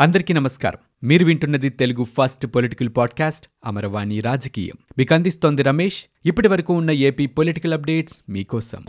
అందరికీ 0.00 0.34
నమస్కారం. 0.34 1.08
మీరు 1.08 1.24
వింటున్నది 1.24 1.68
Telugu 1.68 2.04
first 2.04 2.46
political 2.46 2.88
podcast 2.96 3.46
Amaravani 3.66 4.20
రాజకీయం. 4.20 4.76
మీకు 4.98 5.14
అందిస్తోంది 5.14 5.62
రమేష్. 5.62 6.04
ఇప్పటి 6.26 6.48
వరకు 6.48 6.74
ఉన్న 6.74 6.90
ఏపీ 6.90 7.26
పొలిటికల్ 7.26 7.72
అప్డేట్స్ 7.72 8.16
మీకోసం. 8.28 8.84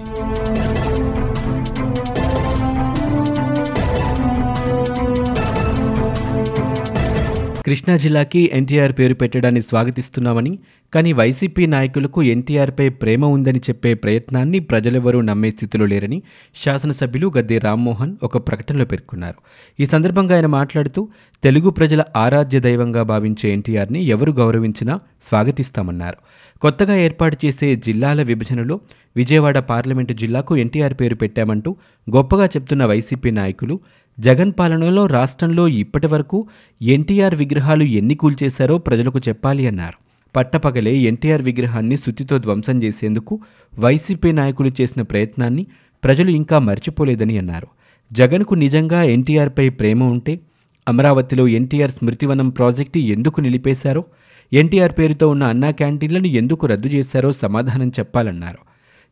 కృష్ణా 7.65 7.97
జిల్లాకి 7.97 8.49
ఎన్టీఆర్ 8.53 8.91
పేరు 8.91 9.13
పెట్టడాన్ని 9.13 9.61
స్వాగతిస్తున్నామని 9.61 10.59
కానీ 10.93 11.13
వైసీపీ 11.13 11.65
నాయకులకు 11.65 12.23
ఎన్టీఆర్పై 12.23 12.89
ప్రేమ 12.89 13.25
ఉందని 13.25 13.59
చెప్పే 13.59 13.93
ప్రయత్నాన్ని 13.93 14.59
ప్రజలెవరూ 14.59 15.21
నమ్మే 15.21 15.51
స్థితిలో 15.51 15.85
లేరని 15.85 16.21
శాసనసభ్యులు 16.63 17.31
గద్దె 17.37 17.57
రామ్మోహన్ 17.57 18.17
ఒక 18.23 18.37
ప్రకటనలో 18.47 18.85
పేర్కొన్నారు. 18.85 19.37
ఈ 19.79 19.85
సందర్భంగా 19.85 20.35
ఆయన 20.35 20.45
మాట్లాడుతూ 20.45 21.09
తెలుగు 21.43 21.69
ప్రజల 21.69 22.03
ఆరాధ్య 22.15 22.59
దైవంగా 22.59 23.03
భావించే 23.03 23.53
ఎన్టీఆర్ని 23.53 24.03
ఎవరు 24.03 24.31
గౌరవించినా 24.31 24.99
స్వాగతిస్తామన్నారు. 25.29 26.17
కొత్తగా 26.61 26.95
ఏర్పాటు 26.95 27.37
చేసే 27.45 27.75
జిల్లాల 27.75 28.21
విభజనలో 28.21 28.79
విజయవాడ 29.15 29.57
పార్లమెంటు 29.57 30.13
జిల్లాకు 30.13 30.57
ఎన్టీఆర్ 30.57 30.93
పేరు 30.93 31.15
పెట్టామంటూ 31.15 31.75
గొప్పగా 32.15 32.45
చెప్తున్న 32.45 32.85
వైసీపీ 32.85 33.31
నాయకులు 33.31 33.79
జగన్ 34.19 34.53
పాలనలో 34.59 35.05
రాష్ట్రంలో 35.05 35.67
ఇప్పటి 35.67 36.07
వరకు 36.07 36.47
ఎన్టీఆర్ 36.81 37.35
విగ్రహాలు 37.35 37.83
ఎన్ని 37.83 38.15
కూల్చేశారో 38.15 38.77
ప్రజలకు 38.77 39.19
చెప్పాలి 39.19 39.67
అన్నారు. 39.67 40.10
పట్టపగలే 40.35 40.93
ఎన్టీఆర్ 40.97 41.41
విగ్రహాన్ని 41.41 41.97
సుత్తితో 41.97 42.37
ధ్వంసం 42.37 42.83
చేసేందుకు 42.83 43.39
వైసీపీ 43.79 44.31
నాయకులు 44.31 44.71
చేసిన 44.81 45.01
ప్రయత్నాన్ని 45.01 45.67
ప్రజలు 46.03 46.29
ఇంకా 46.29 46.59
మర్చిపోలేదని 46.59 47.37
అన్నారు. 47.37 47.67
జగన్కు 48.11 48.53
నిజంగా 48.55 49.03
ఎన్టీఆర్పై 49.03 49.69
ప్రేమ 49.69 50.03
ఉంటే 50.03 50.39
అమరావతిలో 50.87 51.47
ఎన్టీఆర్ 51.47 51.91
స్మృతివనం 51.91 52.49
ప్రాజెక్టు 52.49 52.99
ఎందుకు 52.99 53.41
నిలిపేశారో 53.41 54.05
ఎన్టీఆర్ 54.53 54.91
పేరుతో 54.99 55.29
ఉన్న 55.29 55.43
అన్నా 55.43 55.71
క్యాంటీన్లను 55.71 56.27
ఎందుకు 56.27 56.65
రద్దు 56.65 56.87
చేశారో 56.87 57.31
సమాధానం 57.31 57.89
చెప్పాలన్నారు. 57.99 58.57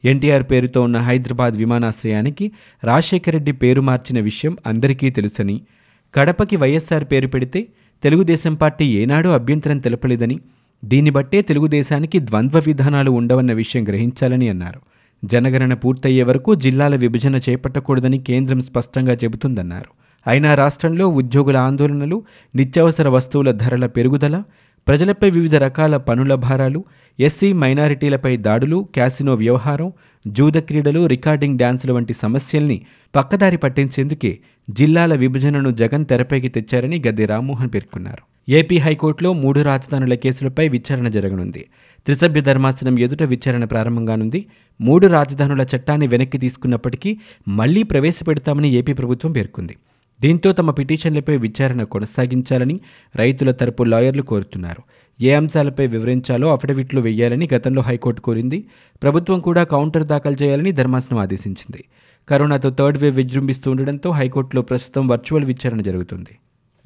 ఎన్టీఆర్ 0.05 0.43
పేరుతో 0.43 0.81
ఉన్న 0.81 0.97
హైదరాబాద్ 0.97 1.53
విమానాశ్రయానికి 1.57 2.51
రాజశేఖర 2.83 3.31
రెడ్డి 3.31 3.51
పేరు 3.51 3.81
మార్చిన 3.81 4.19
విషయం 4.19 4.57
అందరికీ 4.65 5.09
తెలుసని 5.09 5.61
కడపకి 6.13 6.55
వైఎస్ఆర్ 6.55 7.03
పేరు 7.03 7.27
పెడితే 7.27 7.67
తెలుగుదేశం 8.03 8.53
పార్టీ 8.53 8.85
ఏనాడూ 8.85 9.29
అభ్యంతరం 9.29 9.77
తెలపలేదని 9.77 10.39
దీన్ని 10.83 11.11
బట్టే 11.11 11.41
తెలుగుదేశానికి 11.41 12.19
ద్వంద్వ 12.19 12.59
విధానాలు 12.59 13.11
ఉండవన్న 13.11 13.53
విషయం 13.53 13.83
గ్రహించాలని 13.83 14.49
అన్నారు. 14.49 14.79
జనగణన 15.25 15.73
పూర్తయ్యే 15.73 16.23
వరకు 16.23 16.55
జిల్లాల 16.55 16.95
విభజన 16.95 17.39
చేపట్టకూడదని 17.49 18.19
కేంద్రం 18.19 18.61
స్పష్టంగా 18.61 19.13
చెబుతుందన్నారు. 19.13 19.89
అయినా 20.27 20.55
రాష్ట్రంలో 20.55 21.07
ఉద్యోగుల 21.07 21.57
ఆందోళనలు 21.57 22.23
నిత్యావసర 22.55 23.07
వస్తువుల 23.07 23.51
ధరల 23.51 23.85
పెరుగుదల 23.85 24.43
ప్రజలపై 24.87 25.29
వివిధ 25.29 25.55
రకాల 25.55 25.97
పనుల 25.97 26.35
భారాలు 26.35 26.83
ఎస్సీ 27.19 27.53
మైనారిటీలపై 27.53 28.37
దాడులు 28.37 28.87
క్యాసినో 28.93 29.33
వ్యవహారం 29.33 29.93
జూద 30.27 30.57
క్రీడలు 30.57 31.05
రికార్డింగ్ 31.05 31.57
డ్యాన్సులు 31.57 31.93
వంటి 31.93 32.13
సమస్యల్ని 32.13 32.81
పక్కదారి 33.15 33.57
పట్టించేందుకే 33.57 34.39
జిల్లాల 34.69 35.13
విభజనను 35.15 35.69
జగన్ 35.71 36.05
తెరపైకి 36.05 36.47
తెచ్చారని 36.47 37.03
గద్దె 37.07 37.25
రామ్మోహన్ 37.25 37.69
పేర్కొన్నారు. 37.73 38.38
ఏపీ 38.49 38.77
హైకోర్టులో 38.77 39.33
మూడు 39.33 39.59
రాజధానుల 39.59 40.13
కేసులపై 40.13 40.69
విచారణ 40.69 41.07
జరగనుంది. 41.07 41.65
త్రిసభ్య 42.05 42.41
ధర్మాసనం 42.41 42.99
ఎదుట 42.99 43.23
విచారణ 43.23 43.65
ప్రారంభంగానుంది. 43.65 44.45
మూడు 44.81 45.07
రాజధానుల 45.07 45.65
చట్టాన్ని 45.75 46.07
వెనక్కి 46.07 46.37
తీసుకున్నప్పటికీ 46.37 47.17
మళ్ళీ 47.47 47.83
ప్రవేశపెడతామని 47.83 48.69
ఏపీ 48.69 48.93
ప్రభుత్వం 48.93 49.31
పేర్కొంది. 49.31 49.75
దీంతో 50.21 50.53
తమ 50.53 50.71
పిటిషన్లపై 50.71 51.37
విచారణ 51.37 51.83
కొనసాగించాలని 51.83 52.79
రైతుల 53.15 53.51
తరపు 53.51 53.83
లాయర్లు 53.83 54.21
కోరుతున్నారు. 54.21 54.83
ఏ 55.23 55.33
అంశాలపై 55.33 55.87
వివరించాలో 55.87 56.51
అఫిడవిట్లు 56.51 57.01
వేయాలని 57.01 57.49
గతంలో 57.53 57.81
హైకోర్టు 57.81 58.21
కోరింది. 58.21 58.65
ప్రభుత్వం 59.03 59.39
కూడా 59.39 59.63
కౌంటర్ 59.63 60.07
దాఖలు 60.07 60.43
చేయాలని 60.43 60.71
ధర్మాసనం 60.71 61.19
ఆదేశించింది. 61.19 61.83
కరోనాతో 62.29 62.69
థర్డ్ 62.69 62.97
వేవ్ 62.97 63.15
విజృంభిస్తూ 63.15 63.71
ఉండడంతో 63.71 64.11
హైకోర్టులో 64.11 64.61
ప్రస్తుతం 64.61 65.07
వర్చువల్ 65.07 65.45
విచారణ 65.45 65.81
జరుగుతుంది. 65.81 66.37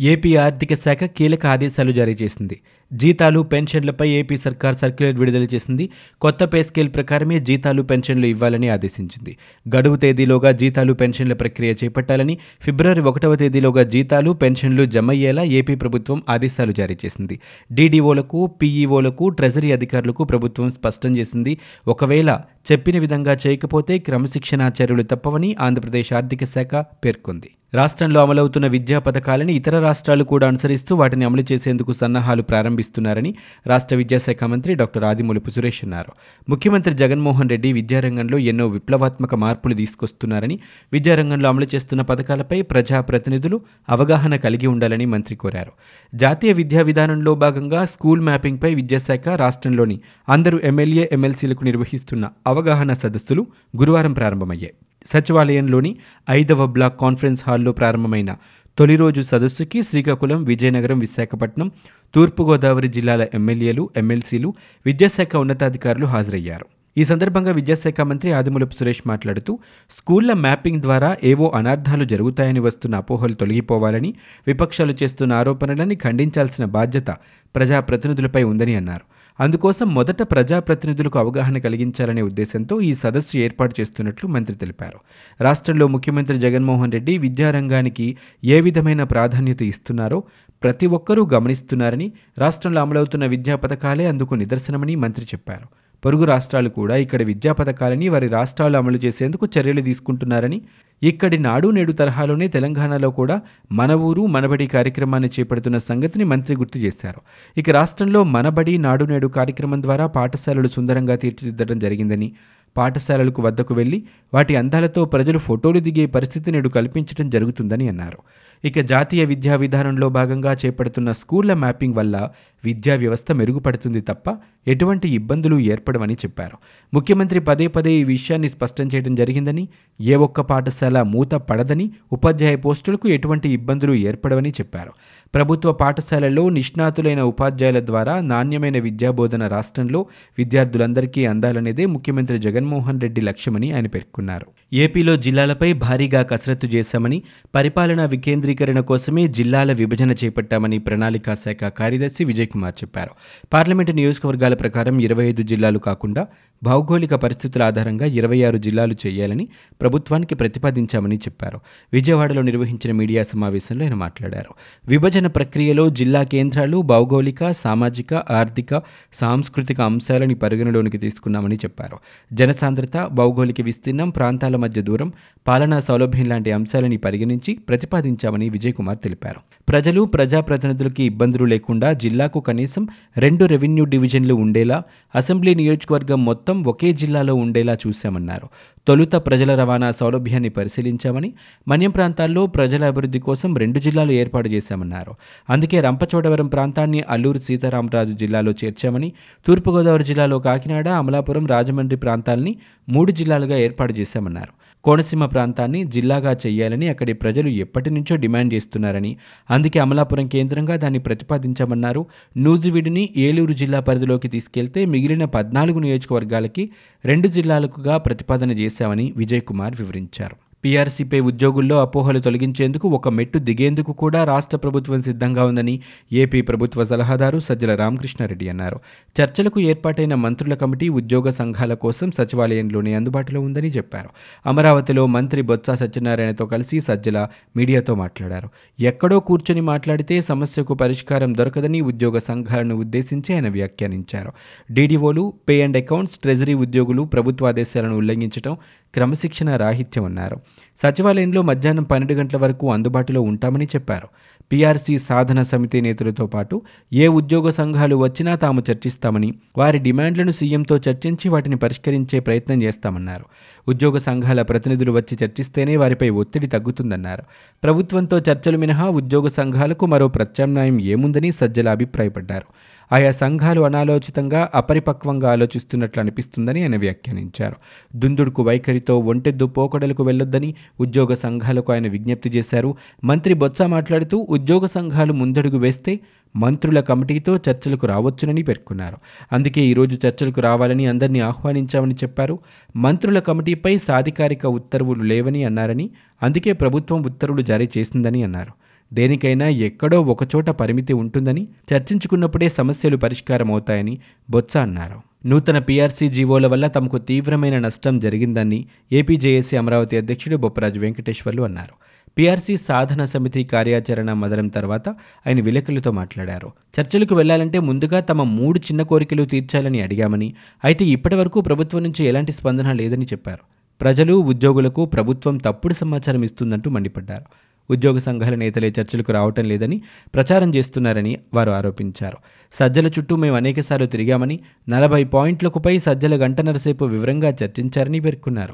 ఏపీ 0.02 0.36
ఆర్థిక 0.36 0.74
శాఖ 0.74 1.04
కీలక 1.04 1.46
ఆదేశాలు 1.46 1.92
జారీ 1.92 2.14
చేసింది. 2.14 2.62
జీతాలు 2.94 3.40
పెన్షన్లపై 3.40 4.10
ఏపీ 4.10 4.38
సర్కార్ 4.38 4.76
సర్క్యులర్ 4.76 5.20
విడుదల 5.20 5.44
చేసింది. 5.44 5.90
కొత్త 6.22 6.44
పే 6.44 6.64
స్కేల్ 6.64 6.90
ప్రకారమే 6.90 7.40
జీతాలు 7.40 7.82
పెన్షన్లు 7.82 8.26
ఇవ్వాలని 8.26 8.70
ఆదేశించింది. 8.70 9.38
గడువు 9.78 9.96
తేదీలోగా 9.96 10.52
జీతాలు 10.52 10.94
పెన్షన్ల 10.94 11.34
ప్రక్రియ 11.34 11.74
చేపట్టాలని 11.84 12.38
ఫిబ్రవరి 12.62 13.02
ఒకటవ 13.02 13.36
తేదీలోగా 13.36 13.84
జీతాలు 13.84 14.32
పెన్షన్లు 14.32 14.86
జమయ్యేలా 14.86 15.44
ఏపీ 15.44 15.76
ప్రభుత్వం 15.76 16.24
ఆదేశాలు 16.30 16.72
జారీ 16.72 16.98
చేసింది. 17.06 17.40
డీడీఓలకు 17.72 18.48
పీఈఓలకు 18.48 19.30
ట్రెజరీ 19.30 19.72
అధికారులకు 19.72 20.24
ప్రభుత్వం 20.24 20.70
స్పష్టం 20.70 21.18
చేసింది. 21.18 21.58
ఒకవేళ 21.88 22.40
చెప్పిన 22.72 23.00
విధంగా 23.00 23.38
చేయకపోతే 23.48 23.98
క్రమశిక్షణా 23.98 24.72
చర్యలు 24.82 25.04
తప్పవని 25.04 25.56
ఆంధ్రప్రదేశ్ 25.62 26.14
ఆర్థిక 26.14 26.44
శాఖ 26.44 26.76
పేర్కొంది. 26.76 27.50
రాష్ట్రంలో 27.74 28.22
అమలవుతున్న 28.22 28.68
విద్యా 28.68 29.00
పథకాలని 29.00 29.54
ఇతర 29.54 29.80
రాష్ట్రాలు 29.80 30.24
కూడా 30.24 30.48
అనుసరిస్తూ 30.48 30.96
వాటిని 30.96 31.26
అమలు 31.26 31.44
చేసేందుకు 31.52 31.94
సన్నాహాలు 31.94 32.42
ప్రారంభిస్తున్నారని 32.84 33.34
రాష్ట్ర 33.68 33.96
విద్యాశాఖ 33.96 34.44
మంత్రి 34.44 34.76
డాక్టర్ 34.76 35.04
ఆదిమూలపు 35.04 35.50
సురేష్ 35.50 35.82
అన్నారు. 35.84 36.12
ముఖ్యమంత్రి 36.50 36.94
జగన్మోహన్ 36.94 37.50
రెడ్డి 37.50 37.74
విద్యారంగంలో 37.74 38.38
ఎన్నో 38.38 38.68
విప్లవాత్మక 38.68 39.36
మార్పులు 39.36 39.74
తీసుకొస్తున్నారని 39.74 40.60
విద్యారంగంలో 40.94 41.50
అమలు 41.50 41.68
చేస్తున్న 41.76 42.02
పథకాలపై 42.02 42.62
ప్రజాప్రతినిధులు 42.62 43.62
అవగాహన 43.90 44.36
కలిగి 44.36 44.68
ఉండాలని 44.68 45.06
మంత్రి 45.06 45.36
కోరారు. 45.36 45.72
జాతీయ 46.16 46.54
విద్యా 46.54 46.82
విధానంలో 46.82 47.36
భాగంగా 47.36 47.86
స్కూల్ 47.86 48.22
మ్యాపింగ్పై 48.22 48.74
విద్యాశాఖ 48.76 49.28
రాష్ట్రంలోని 49.28 50.00
అందరూ 50.30 50.60
ఎమ్మెల్యే 50.64 51.10
ఎమ్మెల్సీలకు 51.12 51.64
నిర్వహిస్తున్న 51.64 52.30
అవగాహన 52.48 52.94
సదస్సులు 52.94 53.48
గురువారం 53.78 54.14
ప్రారంభమయ్యాయి. 54.14 54.74
సచివాలయంలోని 55.14 55.96
ఐదవ 56.30 56.66
బ్లాక్ 56.66 57.00
కాన్ఫరెన్స్ 57.00 57.42
హాల్లో 57.48 57.72
ప్రారంభమైన 57.72 58.32
తొలి 58.78 58.96
రోజు 58.96 59.22
సదస్సుకి 59.22 59.84
శ్రీకాకుళం 59.84 60.44
విజయనగరం 60.44 61.00
విశాఖపట్నం 61.00 61.72
తూర్పుగోదావరి 62.16 62.88
జిల్లాల 62.88 63.28
ఎమ్మెల్యేలు 63.34 63.90
ఎమ్మెల్సీలు 63.98 64.54
విద్యాశాఖ 64.86 65.36
ఉన్నతాధికారులు 65.36 66.06
హాజరయ్యారు. 66.06 66.66
ఈ 66.98 67.04
సందర్భంగా 67.04 67.52
విద్యాశాఖ 67.52 68.02
మంత్రి 68.02 68.32
ఆదిమూలపు 68.32 68.74
సురేష్ 68.80 69.02
మాట్లాడుతూ 69.08 69.60
స్కూళ్ళ 69.98 70.34
మ్యాపింగ్ 70.34 70.82
ద్వారా 70.82 71.18
ఏవో 71.24 71.52
అనార్థాలు 71.56 72.06
జరుగుతాయని 72.06 72.60
వస్తున్న 72.60 72.96
అపోహలు 72.96 73.34
తొలగిపోవాలని 73.34 74.14
విపక్షాలు 74.48 74.96
చేస్తున్న 75.04 75.34
ఆరోపణలని 75.34 75.96
ఖండించాల్సిన 75.96 76.66
బాధ్యత 76.66 77.10
ప్రజాప్రతినిధులపై 77.56 78.44
ఉందని 78.44 78.76
అన్నారు. 78.76 79.13
అందుకోసం 79.40 79.94
మొదట 79.94 80.22
ప్రజాప్రతినిధులకు 80.22 81.20
అవగాహన 81.20 81.58
కలిగించాలనే 81.58 82.22
ఉద్దేశంతో 82.22 82.82
ఈ 82.82 82.94
సదస్సు 82.94 83.38
ఏర్పాటు 83.38 83.82
చేస్తున్నట్లు 83.82 84.30
మంత్రి 84.30 84.56
తెలిపారు. 84.56 85.00
రాష్ట్రంలో 85.42 85.88
ముఖ్యమంత్రి 85.88 86.40
జగన్మోహన్ 86.40 86.92
రెడ్డి 86.92 87.18
విద్యారంగానికి 87.18 88.18
ఏ 88.44 88.62
విధమైన 88.62 89.04
ప్రాధాన్యత 89.04 89.62
ఇస్తున్నారో 89.62 90.24
ప్రతి 90.64 90.88
ఒక్కరూ 90.88 91.30
గమనిస్తున్నారని 91.34 92.14
రాష్ట్రంలో 92.38 92.82
అమలవుతున్న 92.82 93.26
విద్యా 93.26 93.56
పథకాలే 93.56 94.06
అందుకు 94.06 94.34
నిదర్శనమని 94.34 94.96
మంత్రి 94.96 95.26
చెప్పారు. 95.26 95.83
పొరుగు 96.04 96.26
రాష్ట్రాలు 96.26 96.70
కూడా 96.70 96.96
ఇక్కడ 96.96 97.22
విద్యా 97.24 97.54
పథకాలని 97.54 98.08
వారి 98.10 98.28
రాష్ట్రాలు 98.28 98.78
అమలు 98.78 99.00
చేసేందుకు 99.06 99.46
చర్యలు 99.58 99.82
తీసుకుంటున్నారని 99.82 100.62
ఇక్కడి 101.02 101.38
నాడు 101.38 101.68
నేడు 101.68 101.92
తరహాలోనే 101.92 102.48
తెలంగాణలో 102.48 103.10
కూడా 103.10 103.36
మన 103.72 103.92
ఊరు 104.08 104.26
మనబడి 104.26 104.68
కార్యక్రమాన్ని 104.68 105.30
చేపడుతున్న 105.40 105.78
సంగతిని 105.90 106.24
మంత్రి 106.24 106.56
గుర్తు 106.56 106.78
చేశారు. 106.78 107.22
ఇక 107.58 107.70
రాష్ట్రంలో 107.70 108.24
మనబడి 108.36 108.78
నాడు 108.78 109.04
నేడు 109.04 109.28
కార్యక్రమం 109.28 109.82
ద్వారా 109.82 110.08
పాఠశాలలు 110.08 110.68
సుందరంగా 110.68 111.16
తీర్చిదిద్దడం 111.16 111.80
జరిగిందని 111.80 112.30
పాఠశాలలకు 112.76 113.42
వద్దకు 113.42 113.74
వెళ్ళి 113.74 113.98
వాటి 114.34 114.56
అందాలతో 114.56 115.06
ప్రజలు 115.06 115.38
ఫోటోలు 115.38 115.80
దిగే 115.80 116.06
పరిస్థితి 116.06 116.52
నేడు 116.52 116.70
కల్పించడం 116.70 117.30
జరుగుతుందని 117.30 117.88
అన్నారు. 117.88 118.20
ఇక 118.64 118.80
జాతీయ 118.80 119.26
విద్యా 119.26 119.56
విధానంలో 119.56 120.10
భాగంగా 120.10 120.52
చేపడుతున్న 120.54 121.12
స్కూళ్ళ 121.12 121.54
మ్యాపింగ్ 121.54 121.96
వల్ల 121.96 122.30
విద్యా 122.64 122.96
వ్యవస్థ 122.96 123.32
మెరుగుపడుతుంది 123.32 124.02
తప్ప 124.02 124.38
ఎటువంటి 124.68 125.10
ఇబ్బందులు 125.10 125.60
ఏర్పడవని 125.60 126.14
చెప్పారు. 126.14 126.58
ముఖ్యమంత్రి 126.94 127.40
పదే 127.40 127.68
పదే 127.68 127.92
ఈ 127.92 128.04
విషయాన్ని 128.04 128.50
స్పష్టం 128.50 128.88
చేయడం 128.88 129.16
జరిగిందని 129.16 129.68
ఏ 130.02 130.16
ఒక్క 130.16 130.42
పాఠశాల 130.42 131.02
మూత 131.02 131.34
పడదని 131.50 131.92
ఉపాధ్యాయ 132.12 132.56
పోస్టులకు 132.56 133.08
ఎటువంటి 133.08 133.50
ఇబ్బందులు 133.50 133.94
ఏర్పడవని 133.94 134.50
చెప్పారు. 134.50 134.94
ప్రభుత్వ 135.34 135.72
పాఠశాలల్లో 135.72 136.50
నిష్ణాతులైన 136.50 137.22
ఉపాధ్యాయుల 137.22 137.80
ద్వారా 137.80 138.22
నాణ్యమైన 138.22 138.80
విద్యాబోధన 138.80 139.48
రాష్ట్రంలో 139.48 140.06
విద్యార్థులందరికీ 140.38 141.26
అందాలనేదే 141.26 141.86
ముఖ్యమంత్రి 141.86 142.40
జగన్మోహన్ 142.40 143.02
రెడ్డి 143.02 143.22
లక్ష్యమని 143.22 143.72
ఆయన 143.72 143.88
పేర్కొన్నారు. 143.88 144.46
ఏపీలో 144.74 145.18
జిల్లాలపై 145.18 145.74
భారీగా 145.74 146.22
కసరత్తు 146.22 146.68
చేశామని 146.68 147.24
పరిపాలనా 147.56 148.06
వికేంద్రీకరణ 148.06 148.80
కోసమే 148.80 149.28
జిల్లాల 149.28 149.74
విభజన 149.74 150.12
చేపట్టామని 150.12 150.80
ప్రణాళికా 150.80 151.34
శాఖ 151.34 151.56
కార్యదర్శి 151.56 152.24
విజయ్ 152.24 152.48
కుమార్ 152.48 152.74
చెప్పారు. 152.84 153.10
పార్లమెంటు 153.54 153.92
నియోజకవర్గాల 153.92 154.54
ప్రకారం 154.54 155.00
ఇరవై 155.00 155.26
ఐదు 155.26 155.42
జిల్లాలు 155.42 155.80
కాకుండా 155.80 156.28
భౌగోళిక 156.64 157.16
పరిస్థితుల 157.16 157.64
ఆధారంగా 157.64 158.06
ఇరవై 158.06 158.44
ఆరు 158.44 158.58
జిల్లాలు 158.58 158.96
చేయాలని 159.08 159.48
ప్రభుత్వానికి 159.82 160.36
ప్రతిపాదించామని 160.36 161.16
చెప్పారు. 161.16 161.60
విజయవాడలో 161.94 162.42
నిర్వహించిన 162.42 162.96
మీడియా 162.96 163.24
సమావేశంలో 163.24 163.84
ఆయన 163.84 163.94
మాట్లాడారు. 163.94 164.54
విభజన 164.88 165.28
ప్రక్రియలో 165.28 165.90
జిల్లా 165.90 166.24
కేంద్రాలు 166.24 166.82
భౌగోళిక 166.82 167.52
సామాజిక 167.52 168.14
ఆర్థిక 168.14 168.82
సాంస్కృతిక 169.14 169.82
అంశాలని 169.82 170.36
పరిగణలోనికి 170.36 170.98
తీసుకున్నామని 170.98 171.56
చెప్పారు. 171.56 171.98
జనసాంద్రత 172.34 172.98
భౌగోళిక 172.98 173.62
విస్తీర్ణం 173.62 174.10
ప్రాంతాల 174.10 174.63
మధ్య 174.64 174.82
దూరం 174.90 175.10
పాలనా 175.48 175.80
సౌలభ్యం 175.88 176.28
లాంటి 176.32 176.52
అంశాలని 176.58 176.98
పరిగణించి 177.06 177.54
ప్రతిపాదించామని 177.70 178.48
విజయ్ 178.56 178.74
కుమార్ 178.80 179.02
తెలిపారు. 179.04 179.42
ప్రజలు 179.68 180.02
ప్రజాప్రతినిధులకి 180.06 181.04
ఇబ్బందులు 181.04 181.46
లేకుండా 181.46 181.94
జిల్లాకు 181.94 182.40
కనీసం 182.40 182.88
రెండు 183.18 183.46
రెవెన్యూ 183.46 183.86
డివిజన్లు 183.86 184.34
ఉండేలా 184.34 184.84
అసెంబ్లీ 185.16 185.56
నియోజకవర్గం 185.56 186.26
మొత్తం 186.26 186.64
ఒకే 186.64 186.94
జిల్లాలో 186.94 187.36
ఉండేలా 187.36 187.78
చూశామన్నారు. 187.88 188.48
తొలుత 188.88 189.16
ప్రజల 189.16 189.56
రవాణా 189.56 189.92
సౌలభ్యాన్ని 189.92 190.50
పరిశీలించామని 190.50 191.34
మన్యం 191.68 191.92
ప్రాంతాల్లో 191.92 192.48
ప్రజల 192.48 192.86
అభివృద్ధి 192.86 193.20
కోసం 193.20 193.56
రెండు 193.56 193.80
జిల్లాలు 193.80 194.12
ఏర్పాటు 194.12 194.48
చేశామన్నారు. 194.48 195.14
అందుకే 195.50 195.80
రంపచోడవరం 195.82 196.48
ప్రాంతాన్ని 196.48 197.04
అల్లూరు 197.10 197.38
సీతారామరాజు 197.38 198.14
జిల్లాలో 198.14 198.52
చేర్చామని 198.52 199.14
తూర్పుగోదావరి 199.48 200.04
జిల్లాలో 200.04 200.40
కాకినాడ 200.40 200.90
అమలాపురం 200.90 201.48
రాజమండ్రి 201.48 201.98
ప్రాంతాల్ని 201.98 202.56
మూడు 202.90 203.12
జిల్లాలుగా 203.12 203.58
ఏర్పాటు 203.58 203.94
చేశామన్నారు. 203.94 204.63
కోనసీమ 204.84 205.26
ప్రాంతాన్ని 205.26 205.84
జిల్లాగా 205.84 206.38
చేయాలని 206.48 206.88
అక్కడి 206.90 207.14
ప్రజలు 207.14 207.48
ఎప్పటి 207.48 207.90
నుంచో 207.90 208.16
డిమాండ్ 208.16 208.54
చేస్తున్నారని 208.54 209.18
అందుకే 209.50 209.80
అమలాపురం 209.80 210.28
కేంద్రంగా 210.28 210.76
దాన్ని 210.76 211.00
ప్రతిపాదించామన్నారు. 211.00 212.06
నూజివీడుని 212.38 213.10
ఏలూరు 213.18 213.54
జిల్లా 213.54 213.80
పరిధిలోకి 213.80 214.28
తీసుకెళ్తే 214.28 214.86
మిగిలిన 214.86 215.26
పద్నాలుగు 215.26 215.80
నియోజకవర్గాలకి 215.80 216.70
రెండు 217.06 217.28
జిల్లాలకుగా 217.28 217.98
ప్రతిపాదన 217.98 218.52
చేశామని 218.52 219.14
విజయ్ 219.18 219.42
కుమార్ 219.42 219.76
వివరించారు. 219.80 220.53
పీఆర్సీపై 220.64 221.20
ఉద్యోగుల్లో 221.20 221.82
అపోహలు 221.82 222.20
తొలగించేందుకు 222.20 222.88
ఒక 222.90 223.10
మెట్టు 223.10 223.40
దిగేందుకు 223.40 223.92
కూడా 223.92 224.24
రాష్ట్ర 224.24 224.58
ప్రభుత్వం 224.58 225.02
సిద్ధంగా 225.02 225.46
ఉందని 225.46 225.80
ఏపీ 226.14 226.42
ప్రభుత్వ 226.42 226.84
సలహాదారు 226.84 227.40
సజ్జల 227.40 227.76
రామకృష్ణారెడ్డి 227.76 228.50
అన్నారు. 228.50 228.80
చర్చలకు 229.22 229.60
ఏర్పాటైన 229.60 230.16
మంత్రుల 230.16 230.54
కమిటీ 230.54 230.90
ఉద్యోగ 230.90 231.30
సంఘాల 231.30 231.74
కోసం 231.74 232.12
సచివాలయంలోనే 232.12 232.94
అందుబాటులో 232.94 233.42
ఉందని 233.42 233.68
చెప్పారు. 233.68 234.10
అమరావతిలో 234.46 235.06
మంత్రి 235.06 235.42
బొత్స 235.42 235.72
సత్యనారాయణతో 235.72 236.46
కలిసి 236.46 236.80
సజ్జల 236.80 237.28
మీడియాతో 237.58 237.96
మాట్లాడారు. 237.96 238.50
ఎక్కడో 238.80 239.20
కూర్చొని 239.20 239.62
మాట్లాడితే 239.62 240.22
సమస్యకు 240.22 240.74
పరిష్కారం 240.74 241.38
దొరకదని 241.38 241.82
ఉద్యోగ 241.82 242.18
సంఘాలను 242.18 242.76
ఉద్దేశించి 242.76 243.36
ఆయన 243.36 243.50
వ్యాఖ్యానించారు. 243.50 244.32
డీడీఓలు 244.72 245.34
పే 245.50 245.62
అండ్ 245.62 245.78
అకౌంట్స్ 245.78 246.18
ట్రెజరీ 246.18 246.54
ఉద్యోగులు 246.54 247.04
ప్రభుత్వ 247.04 247.48
ఆదేశాలను 247.48 247.98
ఉల్లంఘించడం 247.98 248.58
క్రమశిక్షణ 248.94 249.56
రాహిత్యం 249.56 250.06
అన్నారు. 250.06 250.38
సచివాలయంలో 250.84 251.42
మధ్యాహ్నం 251.42 251.84
పన్నెండు 251.84 252.14
గంటల 252.14 252.38
వరకు 252.38 252.72
అందుబాటులో 252.74 253.22
ఉంటామని 253.22 253.66
చెప్పారు. 253.66 254.08
పీఆర్సీ 254.52 254.98
సాధన 254.98 255.42
సమితి 255.42 255.82
నేతలతో 255.82 256.28
పాటు 256.28 256.62
ఏ 256.94 257.08
ఉద్యోగ 257.08 257.50
సంఘాలు 257.50 257.96
వచ్చినా 257.96 258.36
తాము 258.36 258.64
చర్చిస్తామని 258.72 259.34
వారి 259.58 259.80
డిమాండ్లను 259.80 260.32
సీఎంతో 260.32 260.78
చర్చించి 260.78 261.30
వాటిని 261.30 261.56
పరిష్కరించే 261.56 262.20
ప్రయత్నం 262.20 262.64
చేస్తామన్నారు. 262.64 263.26
ఉద్యోగ 263.68 263.98
సంఘాల 263.98 264.42
ప్రతినిధులు 264.42 264.92
వచ్చి 264.92 265.18
చర్చిస్తేనే 265.24 265.76
వారిపై 265.76 266.10
ఒత్తిడి 266.10 266.48
తగ్గుతుందన్నారు. 266.48 267.24
ప్రభుత్వంతో 267.64 268.20
చర్చలు 268.20 268.58
మినహా 268.58 268.90
ఉద్యోగ 268.90 269.28
సంఘాలకు 269.28 269.86
మరో 269.86 270.08
ప్రత్యామ్నాయం 270.08 270.82
ఏముందని 270.82 271.32
సజ్జల 271.32 271.70
అభిప్రాయపడ్డారు. 271.70 272.46
ఆయా 272.92 273.12
సంఘాలు 273.12 273.62
అనాలోచితంగా 273.62 274.50
అపరిపక్వంగా 274.56 275.32
ఆలోచిస్తున్నట్లు 275.32 276.02
అనిపిస్తుందని 276.02 276.62
ఆయన 276.62 276.78
వ్యాఖ్యానించారు. 276.78 277.56
దుందుడుకు 277.96 278.44
వైఖరితో 278.44 279.00
ఒంటెద్దు 279.00 279.46
పోకడలకు 279.46 280.04
వెళ్ళొద్దని 280.04 280.56
ఉద్యోగ 280.80 281.14
సంఘాలకు 281.14 281.74
ఆయన 281.74 281.88
విజ్ఞప్తి 281.88 282.30
చేశారు. 282.30 282.76
మంత్రి 283.04 283.34
బొత్స 283.34 283.62
మాట్లాడుతూ 283.62 284.28
ఉద్యోగ 284.30 284.66
సంఘాలు 284.66 285.14
ముందడుగు 285.14 285.58
వేస్తే 285.58 286.00
మంత్రుల 286.36 286.80
కమిటీతో 286.80 287.40
చర్చలకు 287.50 287.88
రావచ్చునని 287.88 288.44
పేర్కొన్నారు. 288.44 288.98
అందుకే 289.34 289.62
ఈరోజు 289.62 289.98
చర్చలకు 290.08 290.42
రావాలని 290.42 290.86
అందరినీ 290.86 291.20
ఆహ్వానించామని 291.20 291.96
చెప్పారు. 291.96 292.40
మంత్రుల 292.76 293.20
కమిటీపై 293.20 293.78
సాధికారిక 293.78 294.46
ఉత్తర్వులు 294.46 295.04
లేవని 295.04 295.44
అన్నారని 295.44 295.90
అందుకే 296.24 296.54
ప్రభుత్వం 296.54 297.04
ఉత్తర్వులు 297.04 297.42
జారీ 297.42 297.70
చేసిందని 297.78 298.24
అన్నారు. 298.24 298.52
దేనికైనా 298.94 299.48
ఎక్కడో 299.48 300.02
ఒకచోట 300.02 300.50
పరిమితి 300.50 300.94
ఉంటుందని 300.94 301.48
చర్చించుకున్నప్పుడే 301.74 302.50
సమస్యలు 302.50 302.98
పరిష్కారం 302.98 303.52
అవుతాయని 303.52 304.00
బొత్స 304.30 304.58
అన్నారు. 304.58 305.28
నూతన 305.28 305.60
పీఆర్సీ 305.60 306.10
జీవోల 306.10 306.48
వల్ల 306.48 306.68
తమకు 306.68 306.98
తీవ్రమైన 306.98 307.60
నష్టం 307.60 308.00
జరిగిందని 308.00 308.66
ఏపీజేఏసీ 308.92 309.58
అమరావతి 309.58 309.98
అధ్యక్షుడు 309.98 310.36
బొప్పరాజు 310.36 310.80
వెంకటేశ్వర్లు 310.80 311.44
అన్నారు. 311.44 311.74
పీఆర్సీ 312.18 312.58
సాధన 312.58 313.06
సమితి 313.06 313.44
కార్యాచరణ 313.44 314.14
మొదలం 314.14 314.48
తర్వాత 314.48 314.90
ఆయన 315.28 315.42
విలేకరులతో 315.42 315.92
మాట్లాడారు. 315.92 316.52
చర్చలకు 316.80 317.16
వెళ్ళాలంటే 317.16 317.60
ముందుగా 317.60 318.00
తమ 318.00 318.24
మూడు 318.24 318.60
చిన్న 318.60 318.82
కోరికలు 318.82 319.26
తీర్చాలని 319.26 319.82
అడిగామని 319.82 320.34
అయితే 320.64 320.86
ఇప్పటివరకు 320.86 321.42
ప్రభుత్వం 321.42 321.84
నుంచి 321.84 322.06
ఎలాంటి 322.06 322.32
స్పందన 322.32 322.72
లేదని 322.72 323.06
చెప్పారు. 323.06 323.64
ప్రజలు 323.82 324.14
ఉద్యోగులకు 324.14 324.86
ప్రభుత్వం 324.86 325.38
తప్పుడు 325.38 325.74
సమాచారం 325.74 326.24
ఇస్తుందంటూ 326.24 326.70
మండిపడ్డారు. 326.70 327.26
ఉద్యోగ 327.72 328.00
సంఘాల 328.00 328.36
నేతలే 328.36 328.74
చర్చలకు 328.82 329.12
రావటం 329.12 329.46
లేదని 329.46 329.82
ప్రచారం 330.16 330.56
చేస్తున్నారని 330.56 331.20
వారు 331.34 331.52
ఆరోపించారు. 331.52 332.18
సజ్జల 332.60 332.88
చుట్టూ 332.88 333.16
మేము 333.16 333.36
అనేకసార్లు 333.36 333.88
తిరిగామని 333.88 334.40
నలభై 334.70 335.04
పాయింట్లకుపై 335.04 335.80
సజ్జల 335.80 336.26
గంటన్నరసేపు 336.26 336.86
వివరంగా 336.86 337.30
చర్చించారని 337.30 338.00
పేర్కొన్నారు. 338.00 338.54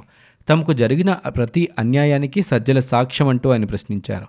తమకు 0.50 0.74
జరిగిన 0.74 1.14
ప్రతి 1.14 1.70
అన్యాయానికి 1.80 2.42
సజ్జల 2.42 2.80
సాక్ష్యం 2.80 3.28
అంటూ 3.28 3.50
ఆయన 3.50 3.66
ప్రశ్నించారు. 3.66 4.26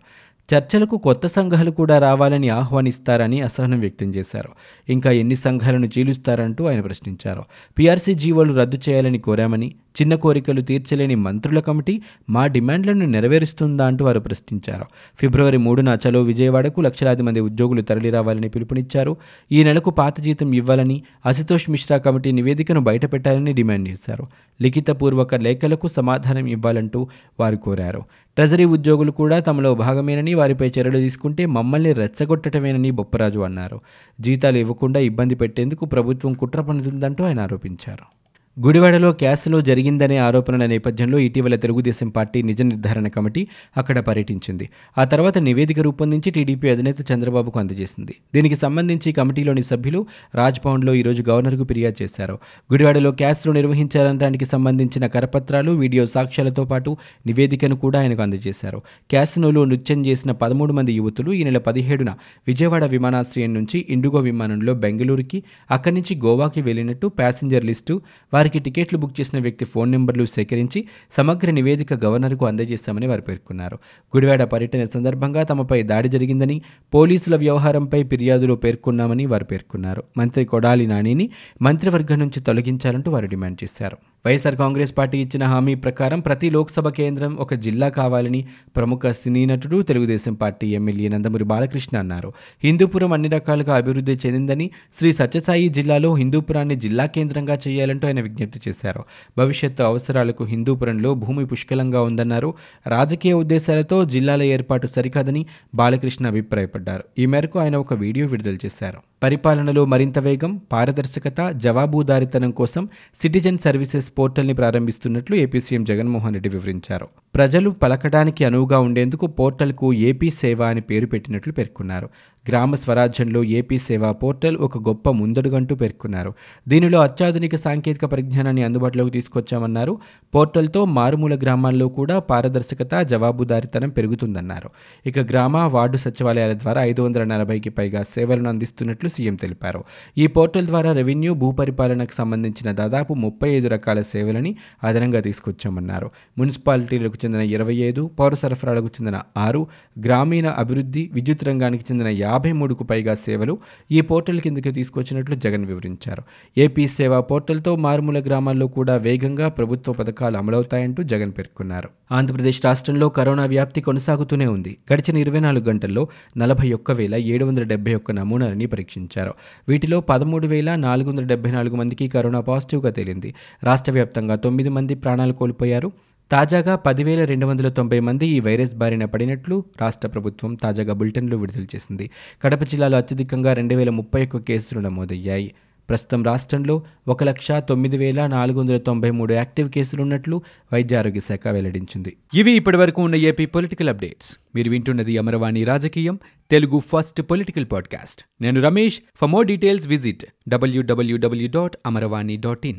చర్చలకు 0.54 0.96
కొత్త 0.96 1.26
సంఘాలు 1.26 1.70
కూడా 1.70 1.98
రావాలని 1.98 2.48
ఆహ్వానిస్తారని 2.48 3.40
అసహనం 3.40 3.80
వ్యక్తం 3.80 4.14
చేశారు. 4.14 4.48
ఇంకా 4.88 5.10
ఎన్ని 5.10 5.34
సంఘాలను 5.34 5.88
చీలుస్తారంటూ 5.98 6.66
ఆయన 6.66 6.80
ప్రశ్నించారు. 6.80 7.44
పీఆర్సీ 7.78 8.14
జీవోలు 8.14 8.52
రద్దు 8.52 8.78
చేయాలని 8.88 9.18
కోరామని 9.18 9.74
చిన్న 9.96 10.14
కోరికలు 10.14 10.60
తీర్చలేని 10.60 11.14
మంత్రుల 11.14 11.60
కమిటీ 11.60 12.02
మా 12.30 12.46
డిమాండ్లను 12.46 13.06
నెరవేరుస్తుందా 13.06 13.86
అంటూ 13.86 14.04
వారు 14.04 14.20
ప్రశ్నించారు. 14.20 14.84
ఫిబ్రవరి 15.18 15.56
మూడున 15.56 15.98
చలో 16.08 16.22
విజయవాడకు 16.22 16.80
లక్షలాది 16.80 17.22
మంది 17.22 17.40
ఉద్యోగులు 17.40 17.82
తరలిరావాలని 17.82 18.48
పిలుపునిచ్చారు. 18.48 19.16
ఈ 19.52 19.64
నెలకు 19.64 19.90
పాత 19.90 20.20
జీతం 20.20 20.52
ఇవ్వాలని 20.54 21.02
అశుతోష్ 21.26 21.70
మిశ్రా 21.70 21.98
కమిటీ 21.98 22.32
నివేదికను 22.32 22.80
బయటపెట్టాలని 22.80 23.52
డిమాండ్ 23.52 23.88
చేశారు. 23.88 24.26
లిఖితపూర్వక 24.62 25.34
లేఖలకు 25.34 25.88
సమాధానం 25.88 26.46
ఇవ్వాలంటూ 26.46 27.08
వారు 27.40 27.56
కోరారు. 27.56 28.02
ట్రెజరీ 28.36 28.64
ఉద్యోగులు 28.64 29.10
కూడా 29.10 29.40
తమలో 29.40 29.74
భాగమేనని 29.74 30.34
వారిపై 30.34 30.68
చర్యలు 30.68 30.98
తీసుకుంటే 30.98 31.46
మమ్మల్ని 31.46 31.92
రెచ్చగొట్టటమేనని 31.92 32.90
బొప్పరాజు 32.90 33.40
అన్నారు. 33.40 33.80
జీతాలు 34.20 34.58
ఇవ్వకుండా 34.58 35.00
ఇబ్బంది 35.00 35.34
పెట్టేందుకు 35.34 35.84
ప్రభుత్వం 35.84 36.32
కుట్ర 36.32 36.60
పనుతుందంటూ 36.60 37.24
ఆయన 37.24 37.40
ఆరోపించారు. 37.40 38.19
గుడివాడలో 38.64 39.12
క్యాస్లో 39.12 39.60
జరిగిందనే 39.60 40.16
ఆరోపణల 40.18 40.66
నేపథ్యంలో 40.66 41.18
ఇటీవల 41.18 41.56
తెలుగుదేశం 41.56 42.08
పార్టీ 42.08 42.42
నిజ 42.42 42.62
నిర్ధారణ 42.62 43.08
కమిటీ 43.08 43.46
అక్కడ 43.76 43.98
పర్యటించింది. 44.00 44.68
ఆ 44.98 45.04
తర్వాత 45.04 45.38
నివేదిక 45.38 45.80
రూపొందించి 45.80 46.30
టీడీపీ 46.30 46.68
అధినేత 46.68 47.12
చంద్రబాబుకు 47.12 47.58
అందజేసింది. 47.58 48.14
దీనికి 48.34 48.54
సంబంధించి 48.54 49.12
కమిటీలోని 49.12 49.62
సభ్యులు 49.62 50.06
రాజ్భవన్లో 50.34 50.94
ఈరోజు 50.94 51.24
గవర్నర్కు 51.30 51.64
ఫిర్యాదు 51.64 52.02
చేశారు. 52.02 52.38
గుడివాడలో 52.72 53.10
క్యాస్లో 53.12 53.52
నిర్వహించారనడానికి 53.52 54.44
సంబంధించిన 54.44 55.06
కరపత్రాలు 55.06 55.70
వీడియో 55.72 56.06
సాక్ష్యాలతో 56.06 56.64
పాటు 56.64 56.96
నివేదికను 57.26 57.76
కూడా 57.76 57.98
ఆయనకు 58.00 58.22
అందజేశారు. 58.22 58.82
క్యాసినోలో 59.10 59.64
నృత్యం 59.64 60.06
చేసిన 60.06 60.30
పదమూడు 60.32 60.72
మంది 60.72 60.92
యువతులు 60.92 61.32
ఈ 61.32 61.44
నెల 61.44 61.58
పదిహేడున 61.58 62.10
విజయవాడ 62.48 62.84
విమానాశ్రయం 62.84 63.54
నుంచి 63.54 63.86
ఇండిగో 63.90 64.18
విమానంలో 64.18 64.74
బెంగళూరుకి 64.74 65.42
అక్కడి 65.70 65.94
నుంచి 65.94 66.20
గోవాకి 66.26 66.60
వెళ్ళినట్టు 66.60 67.06
ప్యాసింజర్ 67.06 67.64
లిస్టు 67.64 68.02
వారి 68.34 68.49
వారికి 68.50 68.64
టికెట్లు 68.64 68.98
బుక్ 68.98 69.20
చేసిన 69.20 69.38
వ్యక్తి 69.40 69.64
ఫోన్ 69.64 69.90
నెంబర్లు 69.92 70.24
సేకరించి 70.24 70.80
సమగ్ర 71.16 71.50
నివేదిక 71.50 71.94
గవర్నర్కు 72.04 72.46
అందజేస్తామని 72.46 73.06
వారు 73.06 73.20
పేర్కొన్నారు. 73.20 73.78
గుడివాడ 74.16 74.42
పర్యటన 74.42 74.86
సందర్భంగా 74.94 75.42
తమపై 75.42 75.82
దాడి 75.82 76.08
జరిగిందని 76.08 76.62
పోలీసుల 76.94 77.36
వ్యవహారంపై 77.36 78.02
ఫిర్యాదులో 78.02 78.56
పేర్కొన్నామని 78.56 79.26
వారు 79.26 79.44
పేర్కొన్నారు. 79.44 80.02
మంత్రి 80.16 80.44
కొడాలి 80.44 80.86
నానిని 80.86 81.30
మంత్రివర్గం 81.62 82.18
నుంచి 82.18 82.40
తొలగించాలంటూ 82.40 83.10
వారు 83.10 83.26
డిమాండ్ 83.26 83.58
చేశారు. 83.64 83.96
వైఎస్ఆర్ 84.26 84.56
కాంగ్రెస్ 84.56 84.98
పార్టీ 84.98 85.18
ఇచ్చిన 85.18 85.44
హామీ 85.44 85.74
ప్రకారం 85.74 86.20
ప్రతి 86.20 86.50
లోక్సభ 86.50 86.88
కేంద్రం 86.88 87.36
ఒక 87.36 87.54
జిల్లా 87.54 87.88
కావాలని 87.88 88.46
ప్రముఖ 88.76 89.00
సినీ 89.06 89.46
నటుడు 89.46 89.82
తెలుగుదేశం 89.82 90.34
పార్టీ 90.34 90.66
ఎమ్మెల్యే 90.68 91.08
నందమూరి 91.08 91.44
బాలకృష్ణ 91.44 91.98
అన్నారు. 91.98 92.32
హిందూపురం 92.64 93.12
అన్ని 93.12 93.28
రకాలుగా 93.28 93.76
అభివృద్ధి 93.76 94.18
చెందిందని 94.26 94.70
శ్రీ 94.98 95.12
సత్యసాయి 95.12 95.68
జిల్లాలో 95.68 96.14
హిందూపురాన్ని 96.14 96.76
జిల్లా 96.76 97.06
కేంద్రంగా 97.06 97.58
చేయాలంటూ 97.68 98.06
ఆయన 98.06 98.20
విజ్ఞప్తి 98.20 98.60
చేశారు. 98.68 99.04
భవిష్యత్తు 99.38 99.82
అవసరాలకు 99.82 100.44
హిందూపురంలో 100.44 101.14
భూమి 101.14 101.46
పుష్కలంగా 101.46 102.02
ఉందన్నారు. 102.02 102.54
రాజకీయ 102.86 103.32
ఉద్దేశాలతో 103.32 104.04
జిల్లాల 104.04 104.42
ఏర్పాటు 104.42 104.86
సరికాదని 104.96 105.46
బాలకృష్ణ 105.74 106.26
అభిప్రాయపడ్డారు. 106.26 107.04
ఈ 107.18 107.26
మేరకు 107.26 107.58
ఆయన 107.58 107.76
ఒక 107.76 107.94
వీడియో 107.94 108.26
విడుదల 108.26 108.54
చేశారు. 108.54 109.09
పరిపాలనలో 109.22 109.84
మరింత 109.84 110.18
వేగం 110.18 110.60
పారదర్శకత 110.72 111.50
జవాబుదారితనం 111.50 112.50
కోసం 112.50 112.88
సిటిజన్ 113.22 113.58
సర్వీసెస్ 113.58 114.12
పోర్టల్ని 114.18 114.54
ప్రారంభిస్తున్నట్లు 114.54 115.36
ఏపీ 115.36 115.60
సీఎం 115.60 115.84
జగన్మోహన్ 115.84 116.34
రెడ్డి 116.34 116.48
వివరించారు. 116.48 117.08
ప్రజలు 117.34 117.70
పలకడానికి 117.70 118.44
అనువుగా 118.44 118.78
ఉండేందుకు 118.78 119.26
పోర్టల్కు 119.26 119.92
ఏపీ 119.92 120.30
సేవ 120.30 120.62
అని 120.62 120.80
పేరు 120.80 121.06
పెట్టినట్లు 121.06 121.52
పేర్కొన్నారు. 121.52 122.08
గ్రామ 122.48 122.74
స్వరాజ్యంలో 122.74 123.44
ఏపీ 123.44 123.78
సేవా 123.78 124.12
పోర్టల్ 124.12 124.56
ఒక 124.56 124.78
గొప్ప 124.78 125.10
ముందడుగంటూ 125.10 125.74
పేర్కొన్నారు. 125.74 126.34
దీనిలో 126.68 127.00
అత్యాధునిక 127.00 127.56
సాంకేతిక 127.56 128.04
పరిజ్ఞానాన్ని 128.04 128.62
అందుబాటులోకి 128.62 129.10
తీసుకొచ్చామన్నారు. 129.10 129.98
పోర్టల్తో 130.34 130.84
మారుమూల 130.84 131.34
గ్రామాల్లో 131.34 131.88
కూడా 131.88 132.18
పారదర్శకత 132.18 132.94
జవాబుదారితనం 133.02 133.90
పెరుగుతుందన్నారు. 133.90 134.70
ఇక 135.06 135.18
గ్రామ 135.18 135.56
వార్డు 135.56 135.96
సచివాలయాల 135.96 136.52
ద్వారా 136.52 136.82
ఐదు 136.82 137.02
వందల 137.02 137.24
నలభైకి 137.24 137.70
పైగా 137.70 138.02
సేవలను 138.02 138.48
అందిస్తున్నట్లు 138.48 139.08
సీఎం 139.08 139.34
తెలిపారు. 139.34 139.84
ఈ 140.18 140.26
పోర్టల్ 140.26 140.66
ద్వారా 140.66 140.92
రెవెన్యూ 140.92 141.34
భూపరిపాలనకు 141.34 142.14
సంబంధించిన 142.14 142.72
దాదాపు 142.72 143.14
ముప్పై 143.14 143.50
ఐదు 143.50 143.68
రకాల 143.68 144.00
సేవలని 144.02 144.56
అదనంగా 144.84 145.20
తీసుకొచ్చామన్నారు. 145.20 146.10
మున్సిపాలిటీలకు 146.38 147.18
చెందిన 147.24 147.40
ఇరవై 147.40 147.74
ఐదు 147.74 148.10
పౌర 148.18 148.34
సరఫరాలకు 148.34 148.86
చెందిన 148.86 149.20
ఆరు 149.36 149.66
గ్రామీణ 149.98 150.46
అభివృద్ధి 150.46 151.10
విద్యుత్ 151.12 151.44
రంగానికి 151.44 151.84
చెందిన 151.90 152.08
యాభై 152.30 152.52
మూడుకు 152.52 152.84
పైగా 152.84 153.14
సేవలు 153.14 153.58
ఈ 153.90 154.00
పోర్టల్ 154.00 154.40
కిందకి 154.40 154.72
తీసుకొచ్చినట్లు 154.72 155.34
జగన్ 155.34 155.64
వివరించారు. 155.64 156.22
ఏపీ 156.58 156.86
సేవా 156.86 157.20
పోర్టల్తో 157.20 157.76
మారుమూల 157.76 158.18
గ్రామాల్లో 158.26 158.66
కూడా 158.66 158.96
వేగంగా 158.96 159.48
ప్రభుత్వ 159.48 159.92
పథకాలు 159.92 160.36
అమలవుతాయంటూ 160.36 161.02
జగన్ 161.02 161.32
పేర్కొన్నారు. 161.38 161.88
ఆంధ్రప్రదేశ్ 162.12 162.64
రాష్ట్రంలో 162.64 163.08
కరోనా 163.08 163.44
వ్యాప్తి 163.44 163.80
కొనసాగుతూనే 163.80 164.46
ఉంది. 164.46 164.76
గడిచిన 164.92 165.16
ఇరవై 165.16 165.40
నాలుగు 165.40 165.64
గంటల్లో 165.64 166.08
నలభై 166.36 166.72
ఒక్క 166.72 166.90
వేల 166.92 167.14
ఏడు 167.14 167.44
వందల 167.44 167.62
డెబ్బై 167.62 167.94
ఒక్క 167.94 168.10
నమూనాలని 168.10 168.66
పరీక్షించారు. 168.66 169.34
వీటిలో 169.68 170.00
పదమూడు 170.00 170.46
వేల 170.46 170.74
నాలుగు 170.74 171.08
వందల 171.08 171.24
డెబ్బై 171.24 171.50
నాలుగు 171.50 171.76
మందికి 171.76 172.08
కరోనా 172.08 172.40
పాజిటివ్గా 172.40 172.90
తేలింది. 172.90 173.34
రాష్ట్ర 173.64 173.92
వ్యాప్తంగా 173.92 174.36
తొమ్మిది 174.36 174.68
మంది 174.68 174.94
ప్రాణాలు 174.94 175.32
కోల్పోయారు. 175.32 175.92
తాజాగా 176.32 176.76
పదివేల 176.76 177.24
రెండు 177.24 177.46
వందల 177.46 177.68
తొంభై 177.68 178.00
మంది 178.00 178.26
ఈ 178.26 178.40
వైరస్ 178.40 178.72
బారిన 178.72 179.04
పడినట్లు 179.04 179.64
రాష్ట్ర 179.80 180.08
ప్రభుత్వం 180.08 180.54
తాజాగా 180.54 180.92
బులెటిన్లు 180.92 181.36
విడుదల 181.36 181.62
చేసింది. 181.62 182.10
కడప 182.44 182.62
జిల్లాలో 182.62 182.98
అత్యధికంగా 182.98 183.52
రెండు 183.52 183.74
వేల 183.74 183.90
ముప్పై 183.90 184.24
ఒక్క 184.24 184.36
కేసులు 184.36 184.80
నమోదయ్యాయి. 184.80 185.54
ప్రస్తుతం 185.88 186.24
రాష్ట్రంలో 186.24 186.82
ఒక 187.08 187.24
లక్ష 187.24 187.52
తొమ్మిది 187.52 187.98
వేల 187.98 188.26
నాలుగు 188.26 188.58
వందల 188.58 188.78
తొంభై 188.78 189.10
మూడు 189.10 189.34
యాక్టివ్ 189.34 189.70
కేసులు 189.70 190.02
ఉన్నట్లు 190.02 190.42
వైద్య 190.72 190.96
ఆరోగ్య 190.96 191.20
శాఖ 191.20 191.48
వెల్లడించింది. 191.48 192.16
ఇవి 192.34 192.52
ఇప్పటివరకు 192.52 193.02
ఉన్న 193.02 193.14
ఏపీ 193.14 193.46
పొలిటికల్ 193.46 193.88
అప్డేట్స్. 193.88 194.36
మీరు 194.54 194.70
వింటున్నది 194.70 195.18
అమరవాణి 195.18 195.64
రాజకీయం 195.64 196.18
తెలుగు 196.50 196.78
ఫస్ట్ 196.78 197.22
పొలిటికల్ 197.22 197.66
పాడ్కాస్ట్. 197.72 198.42
నేను 198.42 198.60
Ramesh. 198.60 199.00
For 199.16 199.30
more 199.30 199.46
details 199.46 199.88
visit 199.88 200.24
W W W 200.48 201.48
dot 201.48 201.76
Amaravani 201.86 202.36
dot 202.36 202.66
in. 202.66 202.78